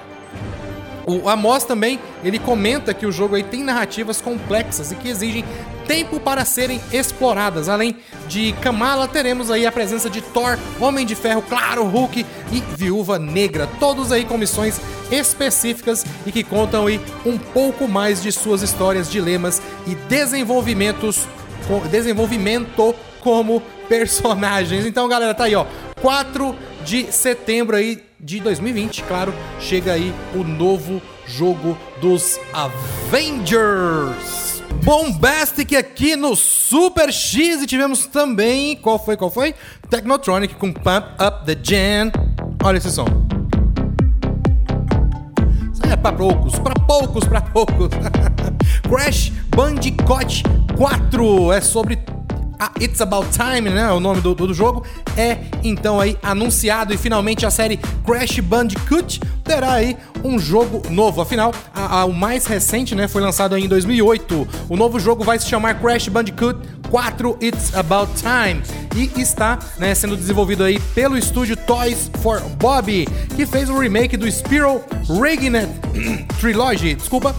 O 1.07 1.29
Amos 1.29 1.63
também, 1.63 1.99
ele 2.23 2.39
comenta 2.39 2.93
que 2.93 3.05
o 3.05 3.11
jogo 3.11 3.35
aí 3.35 3.43
tem 3.43 3.63
narrativas 3.63 4.19
complexas 4.19 4.91
e 4.91 4.95
que 4.95 5.07
exigem 5.07 5.45
tempo 5.87 6.19
para 6.19 6.43
serem 6.43 6.81
exploradas. 6.91 7.69
Além 7.69 7.97
de 8.27 8.53
Kamala, 8.53 9.07
teremos 9.07 9.51
aí 9.51 9.67
a 9.67 9.71
presença 9.71 10.09
de 10.09 10.21
Thor, 10.21 10.57
Homem 10.79 11.05
de 11.05 11.13
Ferro, 11.13 11.43
claro, 11.43 11.83
Hulk 11.85 12.25
e 12.51 12.63
Viúva 12.75 13.19
Negra, 13.19 13.69
todos 13.79 14.11
aí 14.11 14.25
com 14.25 14.37
missões 14.37 14.81
específicas 15.11 16.03
e 16.25 16.31
que 16.31 16.43
contam 16.43 16.87
aí 16.87 16.99
um 17.25 17.37
pouco 17.37 17.87
mais 17.87 18.21
de 18.21 18.31
suas 18.31 18.63
histórias, 18.63 19.09
dilemas 19.09 19.61
e 19.85 19.93
desenvolvimentos, 19.93 21.27
desenvolvimento 21.91 22.95
como 23.21 23.61
personagens. 23.87 24.85
Então, 24.85 25.07
galera, 25.07 25.33
tá 25.33 25.43
aí, 25.43 25.55
ó, 25.55 25.65
4 26.01 26.55
de 26.83 27.11
setembro 27.11 27.75
aí 27.75 28.04
de 28.19 28.39
2020, 28.39 29.03
claro, 29.03 29.33
chega 29.59 29.93
aí 29.93 30.13
o 30.33 30.43
novo 30.43 31.01
jogo 31.27 31.77
dos 32.01 32.39
Avengers. 32.53 34.45
Bombastic 34.83 35.73
aqui 35.73 36.15
no 36.15 36.35
Super 36.35 37.11
X 37.11 37.63
e 37.63 37.67
tivemos 37.67 38.05
também, 38.07 38.75
qual 38.75 39.03
foi, 39.03 39.17
qual 39.17 39.31
foi? 39.31 39.55
Technotronic 39.89 40.55
com 40.55 40.71
Pump 40.71 41.07
Up 41.19 41.45
the 41.45 41.57
Jam. 41.61 42.11
Olha 42.63 42.77
esse 42.77 42.91
som. 42.91 43.05
É 45.89 45.95
pra 45.95 46.11
poucos, 46.11 46.57
pra 46.59 46.73
poucos, 46.73 47.25
pra 47.25 47.41
poucos. 47.41 47.89
Crash 48.89 49.31
Bandicoot 49.55 50.43
4 50.75 51.51
é 51.53 51.61
sobre 51.61 51.97
a 52.59 52.71
It's 52.79 53.01
About 53.01 53.27
Time, 53.29 53.69
né, 53.69 53.91
o 53.91 53.99
nome 53.99 54.21
do, 54.21 54.33
do, 54.33 54.53
jogo, 54.53 54.85
é 55.17 55.37
então 55.63 55.99
aí 55.99 56.17
anunciado 56.21 56.93
e 56.93 56.97
finalmente 56.97 57.45
a 57.45 57.51
série 57.51 57.77
Crash 58.05 58.39
Bandicoot 58.39 59.19
terá 59.43 59.73
aí 59.73 59.97
um 60.23 60.39
jogo 60.39 60.81
novo. 60.89 61.21
Afinal, 61.21 61.53
a, 61.73 62.01
a, 62.01 62.05
o 62.05 62.13
mais 62.13 62.45
recente, 62.45 62.95
né, 62.95 63.07
foi 63.07 63.21
lançado 63.21 63.57
em 63.57 63.67
2008. 63.67 64.47
O 64.69 64.75
novo 64.75 64.99
jogo 64.99 65.23
vai 65.23 65.39
se 65.39 65.47
chamar 65.47 65.79
Crash 65.79 66.07
Bandicoot 66.07 66.59
4 66.89 67.37
It's 67.41 67.75
About 67.75 68.11
Time 68.15 68.61
e 68.95 69.19
está 69.19 69.59
né, 69.77 69.93
sendo 69.93 70.15
desenvolvido 70.15 70.63
aí 70.63 70.79
pelo 70.93 71.17
estúdio 71.17 71.57
Toys 71.57 72.09
for 72.21 72.41
Bobby, 72.57 73.05
que 73.35 73.45
fez 73.45 73.69
o 73.69 73.77
remake 73.77 74.15
do 74.15 74.29
Spiral 74.31 74.83
Regnet 75.21 75.67
Trilogy, 76.39 76.95
desculpa, 76.95 77.35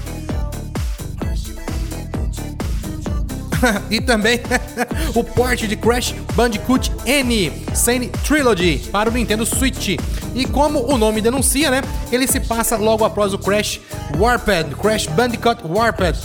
e 3.90 4.00
também 4.00 4.40
o 5.14 5.22
port 5.22 5.62
de 5.62 5.76
Crash 5.76 6.14
Bandicoot 6.34 6.92
N 7.04 7.52
Sane 7.74 8.08
Trilogy 8.24 8.78
para 8.90 9.10
o 9.10 9.12
Nintendo 9.12 9.44
Switch. 9.46 9.96
E 10.34 10.44
como 10.46 10.80
o 10.92 10.98
nome 10.98 11.20
denuncia, 11.20 11.70
né? 11.70 11.82
Ele 12.12 12.26
se 12.26 12.40
passa 12.40 12.76
logo 12.76 13.04
após 13.04 13.32
o 13.32 13.38
Crash 13.38 13.80
Warped, 14.18 14.74
Crash 14.76 15.06
Bandicoot 15.06 15.62
Warped, 15.64 16.18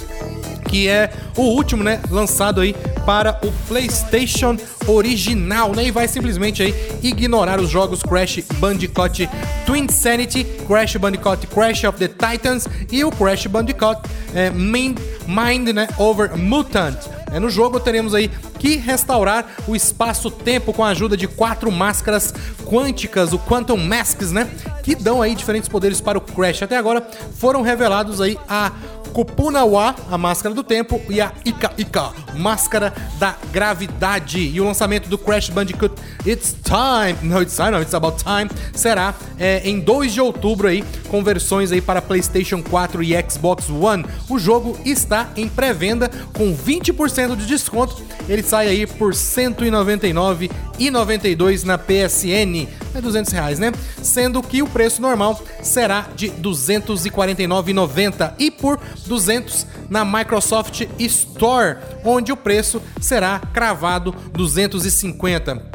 que 0.67 0.88
é 0.88 1.11
o 1.35 1.41
último, 1.41 1.83
né, 1.83 2.00
lançado 2.09 2.61
aí 2.61 2.73
para 3.05 3.39
o 3.43 3.51
PlayStation 3.67 4.57
original, 4.88 5.73
né? 5.73 5.85
E 5.85 5.91
vai 5.91 6.07
simplesmente 6.07 6.61
aí 6.61 6.73
ignorar 7.01 7.59
os 7.59 7.69
jogos 7.69 8.03
Crash 8.03 8.39
Bandicoot 8.55 9.29
Twin 9.65 9.88
Sanity, 9.89 10.45
Crash 10.67 10.95
Bandicoot 10.97 11.47
Crash 11.47 11.83
of 11.83 11.97
the 11.97 12.07
Titans 12.07 12.67
e 12.91 13.03
o 13.03 13.11
Crash 13.11 13.47
Bandicoot 13.47 14.01
é, 14.33 14.50
Mind, 14.50 14.97
Mind 15.27 15.69
né, 15.69 15.88
Over 15.97 16.38
Mutant. 16.38 17.21
É, 17.31 17.39
no 17.39 17.50
jogo 17.50 17.79
teremos 17.79 18.13
aí 18.13 18.29
que 18.62 18.77
restaurar 18.77 19.56
o 19.68 19.75
espaço-tempo 19.75 20.72
com 20.72 20.84
a 20.84 20.89
ajuda 20.89 21.18
de 21.18 21.27
quatro 21.27 21.72
máscaras 21.72 22.32
quânticas, 22.63 23.34
o 23.34 23.39
Quantum 23.39 23.75
Masks, 23.75 24.32
né? 24.32 24.48
Que 24.84 24.94
dão 24.94 25.20
aí 25.20 25.34
diferentes 25.34 25.68
poderes 25.68 26.00
para 26.00 26.20
o 26.20 26.22
Crash. 26.22 26.62
Até 26.62 26.77
agora 26.77 27.06
foram 27.39 27.63
revelados 27.63 28.22
aí 28.22 28.38
a 28.48 28.72
Kupunawa, 29.12 29.96
a 30.10 30.18
Máscara 30.18 30.56
do 30.56 30.63
Tempo, 30.63 31.01
e 31.10 31.20
a 31.20 31.32
Ika 31.44 31.74
Ika, 31.77 32.12
Máscara 32.36 32.94
da 33.20 33.36
Gravidade. 33.51 34.39
E 34.39 34.60
o 34.62 34.65
lançamento 34.65 35.10
do 35.10 35.18
Crash 35.18 35.50
Bandicoot 35.50 35.94
It's 36.25 36.56
Time, 36.63 37.18
não, 37.30 37.41
It's 37.41 37.56
Time, 37.56 37.72
não, 37.72 37.82
It's 37.82 37.94
About 37.94 38.24
Time, 38.24 38.50
será 38.74 39.13
é, 39.38 39.62
em 39.68 39.80
2 39.80 40.13
de 40.13 40.22
outubro 40.22 40.68
aí, 40.68 40.84
com 41.10 41.24
versões 41.24 41.72
aí 41.72 41.82
para 41.82 42.01
PlayStation 42.01 42.63
4 42.63 43.03
e 43.03 43.13
Xbox 43.30 43.70
One. 43.70 44.06
O 44.30 44.39
jogo 44.39 44.77
está 44.86 45.30
em 45.36 45.48
pré-venda 45.48 46.10
com 46.34 46.56
20% 46.56 47.36
de 47.36 47.46
desconto. 47.46 48.01
Ele 48.30 48.44
sai 48.51 48.67
aí 48.67 48.86
por 48.86 49.13
R$ 49.13 49.17
199,92 49.17 51.63
na 51.63 51.77
PSN. 51.77 52.67
É 52.93 53.00
200 53.00 53.31
reais, 53.31 53.60
né? 53.60 53.72
Sendo 54.01 54.43
que 54.43 54.62
o 54.62 54.67
preço 54.67 55.01
normal 55.01 55.41
será 55.63 56.10
de 56.13 56.27
R$ 56.27 56.34
249,90 56.41 58.34
e 58.38 58.51
por 58.51 58.77
200 59.08 59.65
na 59.89 60.03
Microsoft 60.03 60.86
Store, 61.00 61.77
onde 62.03 62.34
o 62.34 62.38
preço 62.38 62.81
será 63.00 63.39
cravado 63.39 64.13
250. 64.34 65.72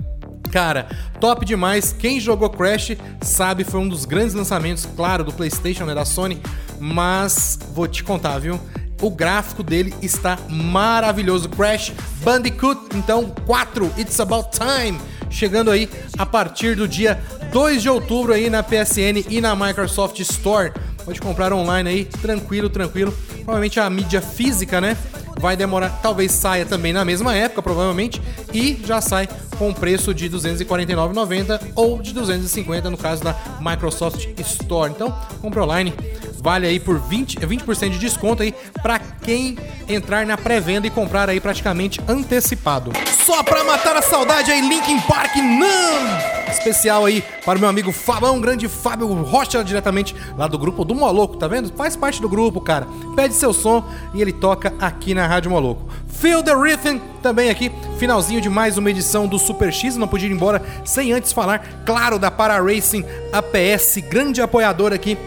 Cara, 0.52 0.87
top 1.18 1.47
demais. 1.47 1.97
Quem 1.99 2.21
jogou 2.21 2.50
Crash 2.50 2.95
sabe, 3.23 3.64
foi 3.64 3.80
um 3.80 3.88
dos 3.88 4.04
grandes 4.04 4.35
lançamentos, 4.35 4.87
claro, 4.95 5.25
do 5.25 5.33
PlayStation, 5.33 5.87
né, 5.87 5.95
da 5.95 6.04
Sony. 6.04 6.42
Mas 6.78 7.59
vou 7.73 7.88
te 7.88 8.04
contar, 8.04 8.38
viu? 8.38 8.61
O 9.00 9.11
gráfico 9.11 9.62
dele 9.62 9.95
está 10.00 10.38
maravilhoso. 10.49 11.49
Crash 11.49 11.93
Bandicoot, 12.23 12.97
então 12.97 13.33
4, 13.47 13.93
It's 13.99 14.19
About 14.21 14.49
Time. 14.50 14.99
Chegando 15.29 15.71
aí 15.71 15.88
a 16.17 16.25
partir 16.25 16.76
do 16.76 16.88
dia 16.88 17.21
2 17.53 17.83
de 17.83 17.88
outubro 17.88 18.33
aí 18.33 18.49
na 18.49 18.62
PSN 18.62 19.25
e 19.29 19.41
na 19.41 19.55
Microsoft 19.55 20.19
Store. 20.21 20.73
Pode 21.05 21.21
comprar 21.21 21.53
online 21.53 21.88
aí, 21.88 22.05
tranquilo, 22.05 22.69
tranquilo. 22.69 23.12
Provavelmente 23.37 23.79
a 23.79 23.88
mídia 23.91 24.21
física, 24.21 24.81
né? 24.81 24.97
Vai 25.38 25.57
demorar, 25.57 25.91
talvez 26.03 26.33
saia 26.33 26.65
também 26.65 26.93
na 26.93 27.05
mesma 27.05 27.35
época, 27.35 27.62
provavelmente, 27.62 28.21
e 28.55 28.81
já 28.85 29.03
sai 29.03 29.29
com 29.59 29.73
preço 29.73 30.15
de 30.15 30.29
R$ 30.29 30.31
249,90 30.31 31.61
ou 31.75 32.00
de 32.00 32.15
250 32.15 32.91
no 32.91 32.97
caso 32.97 33.23
da 33.23 33.37
Microsoft 33.61 34.26
Store. 34.38 34.91
Então, 34.91 35.15
compre 35.41 35.61
online, 35.61 35.93
vale 36.47 36.65
aí 36.65 36.79
por 36.79 37.00
20, 37.00 37.38
20% 37.38 37.88
de 37.88 37.99
desconto 37.99 38.41
aí 38.41 38.55
para 38.81 39.00
quem 39.00 39.59
entrar 39.88 40.25
na 40.25 40.38
pré-venda 40.38 40.87
e 40.87 40.91
comprar 40.91 41.29
aí 41.29 41.41
praticamente 41.41 42.00
antecipado. 42.07 42.93
Só 43.25 43.43
para 43.43 43.65
matar 43.65 43.97
a 43.97 44.00
saudade 44.00 44.53
aí, 44.53 44.61
Linkin 44.61 45.00
Park 45.00 45.35
não! 45.35 46.47
Especial 46.49 47.05
aí 47.05 47.21
para 47.45 47.59
o 47.59 47.61
meu 47.61 47.69
amigo 47.69 47.91
Fabão, 47.91 48.41
grande 48.41 48.69
Fábio 48.69 49.12
Rocha, 49.25 49.65
diretamente 49.65 50.15
lá 50.38 50.47
do 50.47 50.57
grupo 50.57 50.85
do 50.85 50.95
Moloco, 50.95 51.37
tá 51.37 51.49
vendo? 51.49 51.73
Faz 51.73 51.97
parte 51.97 52.23
do 52.23 52.29
grupo, 52.29 52.61
cara. 52.61 52.87
Pede 53.17 53.35
seu 53.35 53.53
som 53.53 53.83
e 54.15 54.23
ele 54.23 54.33
toca 54.33 54.73
aqui 54.79 55.15
na 55.15 55.26
Rádio 55.26 55.50
Moloco. 55.50 55.93
Feel 56.07 56.45
the 56.45 56.55
Rhythm 56.55 57.00
também 57.21 57.50
aqui, 57.50 57.73
finalzinho 57.99 58.41
de 58.41 58.49
mais 58.49 58.79
uma 58.79 58.88
edição 58.88 59.26
do 59.26 59.37
Super 59.37 59.73
X. 59.73 59.97
Não 59.97 60.07
podia 60.07 60.29
ir 60.29 60.33
embora 60.33 60.62
sem 60.85 61.12
antes 61.12 61.33
falar, 61.33 61.83
claro, 61.85 62.21
da 62.21 62.31
Para 62.31 62.62
Racing 62.62 63.05
APS, 63.33 63.97
grande 64.09 64.41
apoiador 64.41 64.93
aqui 64.93 65.19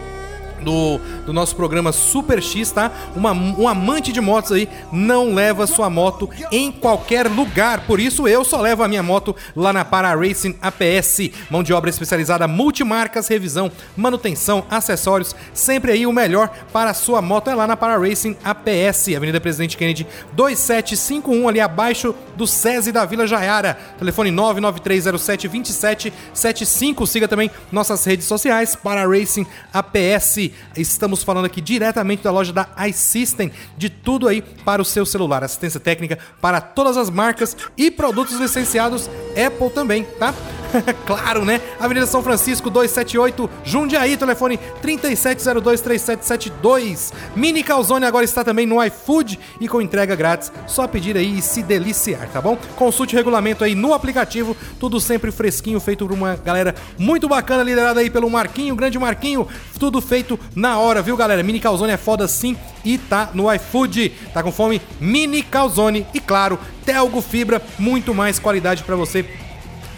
do, 0.62 0.98
do 1.26 1.32
nosso 1.32 1.56
programa 1.56 1.92
Super 1.92 2.42
X, 2.42 2.70
tá? 2.70 2.90
Uma, 3.14 3.32
um 3.32 3.68
amante 3.68 4.12
de 4.12 4.20
motos 4.20 4.52
aí 4.52 4.68
não 4.92 5.34
leva 5.34 5.66
sua 5.66 5.90
moto 5.90 6.28
em 6.50 6.70
qualquer 6.70 7.28
lugar. 7.28 7.86
Por 7.86 8.00
isso 8.00 8.26
eu 8.28 8.44
só 8.44 8.60
levo 8.60 8.82
a 8.82 8.88
minha 8.88 9.02
moto 9.02 9.34
lá 9.56 9.72
na 9.72 9.82
Para 9.84 10.14
Racing 10.14 10.56
APS. 10.60 11.30
Mão 11.50 11.62
de 11.62 11.72
obra 11.72 11.88
especializada, 11.90 12.48
multimarcas, 12.48 13.28
revisão, 13.28 13.70
manutenção, 13.96 14.64
acessórios. 14.70 15.34
Sempre 15.52 15.92
aí 15.92 16.06
o 16.06 16.12
melhor 16.12 16.50
para 16.72 16.90
a 16.90 16.94
sua 16.94 17.22
moto 17.22 17.50
é 17.50 17.54
lá 17.54 17.66
na 17.66 17.76
Para 17.76 17.98
Racing 17.98 18.36
APS, 18.44 19.08
Avenida 19.16 19.40
Presidente 19.40 19.76
Kennedy 19.76 20.06
2751, 20.32 21.48
ali 21.48 21.60
abaixo 21.60 22.14
do 22.36 22.46
SESI 22.46 22.92
da 22.92 23.04
Vila 23.04 23.26
Jaiara. 23.26 23.76
Telefone 23.98 24.30
993072775. 24.30 27.06
Siga 27.06 27.26
também 27.28 27.50
nossas 27.70 28.02
redes 28.04 28.26
sociais 28.26 28.76
para 28.76 29.06
Racing 29.06 29.46
APS. 29.72 30.49
Estamos 30.76 31.22
falando 31.22 31.44
aqui 31.44 31.60
diretamente 31.60 32.22
da 32.22 32.30
loja 32.30 32.52
da 32.52 32.68
iSystem, 32.88 33.50
de 33.76 33.88
tudo 33.88 34.28
aí 34.28 34.42
para 34.42 34.82
o 34.82 34.84
seu 34.84 35.04
celular. 35.06 35.42
Assistência 35.42 35.80
técnica 35.80 36.18
para 36.40 36.60
todas 36.60 36.96
as 36.96 37.10
marcas 37.10 37.56
e 37.76 37.90
produtos 37.90 38.38
licenciados 38.38 39.08
Apple 39.36 39.70
também, 39.70 40.04
tá? 40.18 40.34
claro, 41.06 41.44
né? 41.44 41.60
Avenida 41.78 42.06
São 42.06 42.20
Francisco 42.22 42.70
278, 42.70 43.50
Jundiaí, 43.64 44.16
telefone 44.16 44.58
37023772. 44.82 47.12
Mini 47.34 47.62
Calzone 47.62 48.06
agora 48.06 48.24
está 48.24 48.42
também 48.44 48.64
no 48.66 48.82
iFood 48.84 49.38
e 49.60 49.68
com 49.68 49.80
entrega 49.80 50.16
grátis. 50.16 50.52
Só 50.66 50.86
pedir 50.86 51.16
aí 51.16 51.38
e 51.38 51.42
se 51.42 51.62
deliciar, 51.62 52.28
tá 52.28 52.40
bom? 52.40 52.56
Consulte 52.76 53.14
o 53.14 53.18
regulamento 53.18 53.64
aí 53.64 53.74
no 53.74 53.92
aplicativo, 53.94 54.56
tudo 54.78 55.00
sempre 55.00 55.30
fresquinho, 55.30 55.80
feito 55.80 56.06
por 56.06 56.14
uma 56.14 56.36
galera 56.36 56.74
muito 56.98 57.28
bacana, 57.28 57.62
liderada 57.62 58.00
aí 58.00 58.10
pelo 58.10 58.28
Marquinho, 58.30 58.74
grande 58.74 58.98
Marquinho, 58.98 59.46
tudo 59.78 60.00
feito 60.00 60.40
na 60.54 60.78
hora, 60.78 61.02
viu, 61.02 61.16
galera? 61.16 61.42
Mini 61.42 61.60
Calzone 61.60 61.92
é 61.92 61.96
foda 61.96 62.28
sim 62.28 62.56
e 62.84 62.98
tá 62.98 63.30
no 63.34 63.52
iFood. 63.52 64.10
Tá 64.32 64.42
com 64.42 64.52
fome? 64.52 64.80
Mini 65.00 65.42
Calzone 65.42 66.06
e 66.14 66.20
claro, 66.20 66.58
Telgo 66.84 67.20
Fibra, 67.20 67.60
muito 67.78 68.14
mais 68.14 68.38
qualidade 68.38 68.84
para 68.84 68.96
você 68.96 69.24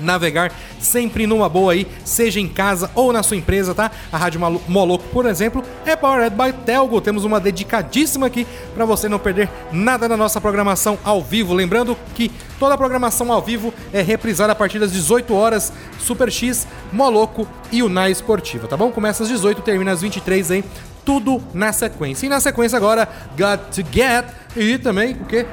navegar 0.03 0.53
sempre 0.81 1.27
numa 1.27 1.49
boa 1.49 1.73
aí, 1.73 1.87
seja 2.05 2.41
em 2.41 2.49
casa 2.49 2.91
ou 2.95 3.13
na 3.13 3.23
sua 3.23 3.37
empresa, 3.37 3.75
tá? 3.75 3.91
A 4.11 4.19
Rádio 4.19 4.41
Moloco, 4.69 5.05
por 5.13 5.27
exemplo, 5.27 5.63
é 5.87 5.97
powered 5.97 6.35
by 6.37 6.53
Telgo. 6.65 7.01
Temos 7.01 7.25
uma 7.25 7.41
dedicadíssima 7.41 8.27
aqui 8.27 8.47
para 8.75 8.85
você 8.85 9.09
não 9.09 9.19
perder 9.19 9.49
nada 9.73 10.09
da 10.09 10.17
nossa 10.17 10.41
programação 10.41 10.99
ao 11.05 11.23
vivo. 11.23 11.55
Lembrando 11.55 11.97
que 12.15 12.31
toda 12.59 12.75
a 12.75 12.79
programação 12.79 13.33
ao 13.33 13.41
vivo 13.41 13.73
é 13.93 14.03
reprisada 14.03 14.53
a 14.53 14.57
partir 14.57 14.79
das 14.79 14.93
18 14.93 15.35
horas, 15.35 15.73
Super 15.99 16.31
X, 16.31 16.67
Moloco 16.93 17.47
e 17.71 17.83
Unai 17.83 18.11
Esportiva, 18.11 18.69
tá 18.69 18.77
bom? 18.77 18.91
Começa 18.91 19.23
às 19.23 19.29
18, 19.29 19.63
termina 19.63 19.93
às 19.93 20.03
23 20.03 20.51
aí, 20.51 20.65
tudo 21.05 21.43
na 21.53 21.73
sequência. 21.73 22.27
E 22.27 22.29
na 22.29 22.41
sequência 22.41 22.77
agora, 22.77 23.09
Got 23.37 23.75
to 23.75 23.89
Get 23.93 24.27
e 24.57 24.79
também 24.79 25.15
o 25.15 25.25
quê? 25.25 25.47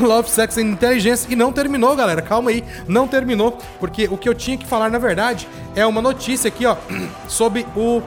Love, 0.00 0.30
Sex 0.30 0.58
and 0.58 0.62
Intelligence 0.62 1.26
e 1.30 1.36
não 1.36 1.52
terminou, 1.52 1.94
galera. 1.96 2.20
Calma 2.22 2.50
aí, 2.50 2.64
não 2.86 3.08
terminou, 3.08 3.58
porque 3.80 4.06
o 4.10 4.16
que 4.16 4.28
eu 4.28 4.34
tinha 4.34 4.56
que 4.56 4.66
falar 4.66 4.90
na 4.90 4.98
verdade 4.98 5.48
é 5.74 5.86
uma 5.86 6.02
notícia 6.02 6.48
aqui, 6.48 6.66
ó, 6.66 6.76
sobre 7.28 7.66
o 7.76 8.02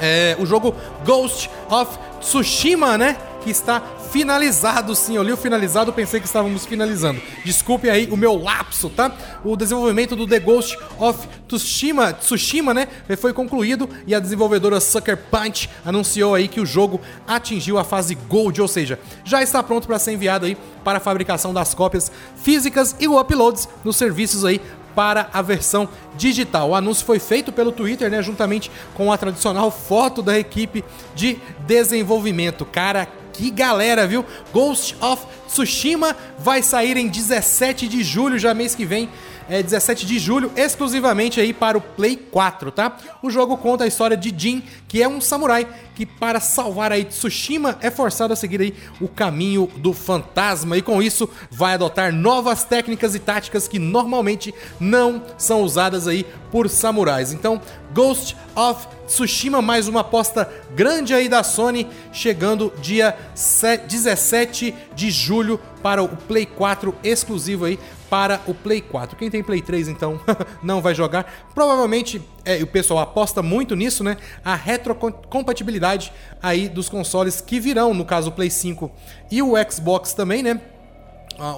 é, 0.00 0.36
o 0.38 0.44
jogo 0.44 0.74
Ghost 1.04 1.48
of 1.70 1.96
Tsushima, 2.20 2.98
né? 2.98 3.16
Que 3.42 3.50
está 3.50 3.82
finalizado, 4.12 4.94
sim. 4.94 5.16
Eu 5.16 5.22
li 5.22 5.32
o 5.32 5.36
finalizado, 5.36 5.92
pensei 5.92 6.20
que 6.20 6.26
estávamos 6.26 6.66
finalizando. 6.66 7.20
Desculpe 7.44 7.88
aí 7.88 8.06
o 8.10 8.16
meu 8.16 8.36
lapso, 8.36 8.90
tá? 8.90 9.10
O 9.42 9.56
desenvolvimento 9.56 10.14
do 10.14 10.26
The 10.26 10.38
Ghost 10.38 10.78
of 10.98 11.26
Tsushima, 11.48 12.12
Tsushima, 12.12 12.74
né, 12.74 12.86
foi 13.18 13.32
concluído 13.32 13.88
e 14.06 14.14
a 14.14 14.20
desenvolvedora 14.20 14.80
Sucker 14.80 15.16
Punch 15.16 15.68
anunciou 15.84 16.34
aí 16.34 16.46
que 16.46 16.60
o 16.60 16.66
jogo 16.66 17.00
atingiu 17.26 17.78
a 17.78 17.84
fase 17.84 18.14
Gold, 18.14 18.60
ou 18.60 18.68
seja, 18.68 18.98
já 19.24 19.42
está 19.42 19.62
pronto 19.62 19.86
para 19.86 19.98
ser 19.98 20.12
enviado 20.12 20.46
aí 20.46 20.56
para 20.84 20.98
a 20.98 21.00
fabricação 21.00 21.52
das 21.52 21.74
cópias 21.74 22.12
físicas 22.36 22.96
e 23.00 23.08
o 23.08 23.18
uploads 23.18 23.68
nos 23.84 23.96
serviços 23.96 24.44
aí 24.44 24.60
para 24.94 25.28
a 25.32 25.40
versão 25.42 25.88
digital. 26.16 26.70
O 26.70 26.74
anúncio 26.74 27.04
foi 27.04 27.18
feito 27.18 27.50
pelo 27.50 27.72
Twitter, 27.72 28.10
né, 28.10 28.22
juntamente 28.22 28.70
com 28.94 29.10
a 29.10 29.16
tradicional 29.16 29.70
foto 29.70 30.22
da 30.22 30.38
equipe 30.38 30.84
de 31.14 31.38
desenvolvimento. 31.66 32.64
Cara, 32.64 33.08
que 33.32 33.50
galera, 33.50 34.06
viu? 34.06 34.24
Ghost 34.52 34.96
of 35.00 35.24
Tsushima 35.48 36.16
vai 36.38 36.62
sair 36.62 36.96
em 36.96 37.08
17 37.08 37.88
de 37.88 38.02
julho, 38.02 38.38
já 38.38 38.54
mês 38.54 38.74
que 38.74 38.84
vem 38.84 39.08
é, 39.48 39.62
17 39.62 40.06
de 40.06 40.18
julho, 40.18 40.50
exclusivamente 40.56 41.40
aí 41.40 41.52
para 41.52 41.78
o 41.78 41.80
Play 41.80 42.16
4, 42.16 42.70
tá? 42.70 42.96
O 43.22 43.30
jogo 43.30 43.56
conta 43.56 43.84
a 43.84 43.86
história 43.86 44.16
de 44.16 44.34
Jin, 44.36 44.62
que 44.88 45.02
é 45.02 45.08
um 45.08 45.20
samurai 45.20 45.66
que 45.94 46.06
para 46.06 46.40
salvar 46.40 46.90
aí 46.92 47.04
Tsushima 47.04 47.78
é 47.80 47.90
forçado 47.90 48.32
a 48.32 48.36
seguir 48.36 48.60
aí 48.60 48.74
o 49.00 49.08
caminho 49.08 49.68
do 49.76 49.92
fantasma 49.92 50.76
e 50.76 50.82
com 50.82 51.02
isso 51.02 51.28
vai 51.50 51.74
adotar 51.74 52.12
novas 52.12 52.64
técnicas 52.64 53.14
e 53.14 53.18
táticas 53.18 53.68
que 53.68 53.78
normalmente 53.78 54.54
não 54.80 55.22
são 55.36 55.62
usadas 55.62 56.08
aí 56.08 56.26
por 56.50 56.68
samurais. 56.68 57.32
Então, 57.32 57.60
Ghost 57.92 58.36
of 58.56 58.86
Tsushima, 59.06 59.60
mais 59.60 59.88
uma 59.88 60.00
aposta 60.00 60.50
grande 60.74 61.12
aí 61.12 61.28
da 61.28 61.42
Sony, 61.42 61.86
chegando 62.12 62.72
dia 62.80 63.16
17 63.34 64.74
de 64.94 65.10
julho 65.10 65.60
para 65.82 66.02
o 66.02 66.08
Play 66.08 66.46
4 66.46 66.94
exclusivo 67.04 67.66
aí 67.66 67.78
para 68.12 68.42
o 68.46 68.52
Play 68.52 68.82
4. 68.82 69.16
Quem 69.16 69.30
tem 69.30 69.42
Play 69.42 69.62
3 69.62 69.88
então 69.88 70.20
não 70.62 70.82
vai 70.82 70.94
jogar. 70.94 71.48
Provavelmente 71.54 72.20
é, 72.44 72.62
o 72.62 72.66
pessoal 72.66 73.00
aposta 73.00 73.40
muito 73.40 73.74
nisso, 73.74 74.04
né? 74.04 74.18
A 74.44 74.54
retrocompatibilidade 74.54 76.12
aí 76.42 76.68
dos 76.68 76.90
consoles 76.90 77.40
que 77.40 77.58
virão, 77.58 77.94
no 77.94 78.04
caso 78.04 78.28
o 78.28 78.32
Play 78.32 78.50
5 78.50 78.90
e 79.30 79.40
o 79.40 79.54
Xbox 79.66 80.12
também, 80.12 80.42
né? 80.42 80.60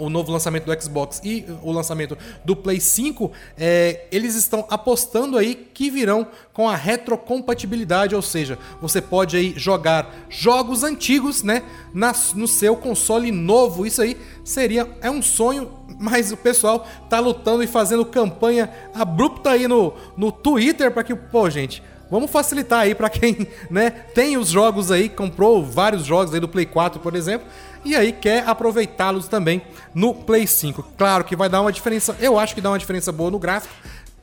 O 0.01 0.09
novo 0.09 0.33
lançamento 0.33 0.65
do 0.65 0.83
Xbox 0.83 1.21
e 1.25 1.45
o 1.63 1.73
lançamento 1.73 2.17
do 2.45 2.55
Play 2.55 2.81
5, 2.81 3.31
é, 3.57 4.07
eles 4.11 4.35
estão 4.35 4.67
apostando 4.71 5.37
aí 5.37 5.55
que 5.55 5.91
virão 5.91 6.27
com 6.53 6.69
a 6.69 6.77
retrocompatibilidade, 6.77 8.15
ou 8.15 8.23
seja, 8.23 8.59
você 8.81 9.01
pode 9.01 9.37
aí 9.37 9.55
jogar 9.57 10.15
jogos 10.29 10.83
antigos, 10.85 11.43
né, 11.43 11.63
na, 11.93 12.13
no 12.35 12.47
seu 12.47 12.77
console 12.77 13.31
novo. 13.33 13.87
Isso 13.87 14.03
aí 14.03 14.17
seria 14.45 14.89
é 15.01 15.11
um 15.11 15.23
sonho, 15.23 15.71
mas 15.99 16.33
o 16.33 16.37
pessoal 16.37 16.87
tá 17.09 17.19
lutando 17.19 17.63
e 17.63 17.67
fazendo 17.67 18.05
campanha 18.05 18.71
abrupta 18.95 19.51
aí 19.51 19.67
no, 19.67 19.95
no 20.17 20.31
Twitter 20.31 20.91
para 20.93 21.05
que, 21.05 21.15
pô, 21.15 21.49
gente, 21.51 21.83
Vamos 22.11 22.31
facilitar 22.31 22.81
aí 22.81 22.95
para 22.95 23.09
quem, 23.09 23.47
né, 23.71 23.91
tem 23.91 24.37
os 24.37 24.49
jogos 24.49 24.91
aí, 24.91 25.09
comprou 25.09 25.65
vários 25.65 26.05
jogos 26.05 26.35
aí 26.35 26.41
do 26.41 26.49
Play 26.49 26.67
4, 26.67 27.01
por 27.01 27.15
exemplo, 27.15 27.47
e 27.85 27.97
aí 27.97 28.13
quer 28.13 28.47
aproveitá-los 28.47 29.29
também 29.29 29.63
no 29.95 30.15
Play 30.15 30.47
5. 30.47 30.83
Claro 30.97 31.25
que 31.25 31.37
vai 31.37 31.49
dar 31.49 31.61
uma 31.61 31.73
diferença, 31.73 32.17
eu 32.21 32.39
acho 32.39 32.55
que 32.55 32.61
dá 32.61 32.71
uma 32.71 32.79
diferença 32.79 33.11
boa 33.11 33.31
no 33.31 33.39
gráfico, 33.39 33.75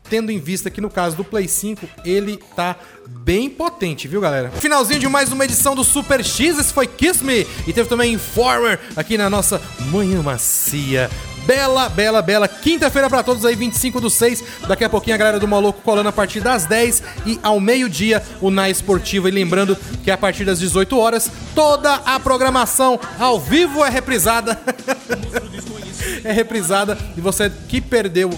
tendo 0.10 0.32
em 0.32 0.39
vista 0.39 0.70
que 0.70 0.82
no 0.82 0.89
caso 0.89 1.15
do 1.15 1.24
Play 1.24 1.48
5 1.48 1.88
ele 2.04 2.38
tá 2.56 2.76
bem 3.08 3.50
potente, 3.50 4.08
viu 4.08 4.20
galera? 4.20 4.52
Finalzinho 4.52 5.00
de 5.00 5.08
mais 5.08 5.32
uma 5.32 5.46
edição 5.46 5.74
do 5.74 5.84
Super 5.84 6.24
X, 6.24 6.60
esse 6.60 6.74
foi 6.74 6.86
Kiss 6.86 7.24
Me 7.24 7.48
e 7.65 7.74
teve 7.74 7.88
também 7.88 8.13
Informer 8.13 8.80
aqui 8.96 9.17
na 9.17 9.30
nossa 9.30 9.62
Manhã 9.91 10.22
Macia 10.22 11.10
bela, 11.45 11.89
bela, 11.89 12.21
bela 12.21 12.47
quinta-feira 12.47 13.10
para 13.10 13.23
todos 13.23 13.45
aí, 13.45 13.56
25 13.56 13.99
do 13.99 14.10
6. 14.10 14.43
Daqui 14.67 14.84
a 14.84 14.89
pouquinho 14.89 15.15
a 15.15 15.17
galera 15.17 15.39
do 15.39 15.47
Maluco 15.47 15.82
colando 15.82 16.10
a 16.10 16.12
partir 16.12 16.41
das 16.41 16.65
10 16.65 17.04
e 17.25 17.39
ao 17.41 17.60
meio-dia 17.60 18.23
o 18.39 18.49
Na 18.49 18.69
Esportiva. 18.69 19.27
E 19.27 19.32
lembrando 19.32 19.77
que 20.04 20.12
a 20.12 20.17
partir 20.17 20.45
das 20.45 20.60
18 20.60 20.97
horas 20.97 21.32
toda 21.54 21.95
a 21.95 22.19
programação 22.19 22.99
ao 23.19 23.39
vivo 23.39 23.84
é 23.84 23.89
reprisada. 23.89 24.60
é 26.23 26.32
reprisada 26.32 26.97
e 27.15 27.21
você 27.21 27.51
que 27.67 27.82
perdeu, 27.82 28.30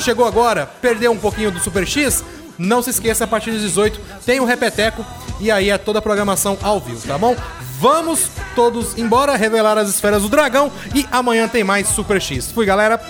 chegou 0.00 0.26
agora, 0.26 0.66
perdeu 0.80 1.12
um 1.12 1.18
pouquinho 1.18 1.50
do 1.50 1.60
Super 1.60 1.86
X, 1.86 2.24
não 2.58 2.82
se 2.82 2.90
esqueça, 2.90 3.24
a 3.24 3.26
partir 3.26 3.52
das 3.52 3.62
18 3.62 4.00
tem 4.24 4.40
o 4.40 4.44
Repeteco 4.44 5.04
e 5.40 5.50
aí 5.50 5.70
é 5.70 5.78
toda 5.78 5.98
a 5.98 6.02
programação 6.02 6.58
ao 6.62 6.78
vivo, 6.80 7.06
tá 7.06 7.16
bom? 7.16 7.34
Vamos 7.80 8.30
todos 8.54 8.98
embora 8.98 9.36
revelar 9.36 9.78
as 9.78 9.88
esferas 9.88 10.20
do 10.20 10.28
dragão 10.28 10.70
e 10.94 11.06
amanhã 11.10 11.48
tem 11.48 11.64
mais 11.64 11.88
Super 11.88 12.20
X. 12.20 12.52
Fui, 12.52 12.66
galera! 12.66 13.00